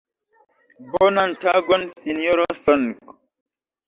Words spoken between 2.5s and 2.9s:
Song.